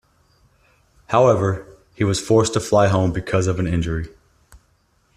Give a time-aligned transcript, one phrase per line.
[1.09, 4.07] However, he was forced to fly home because of an injury.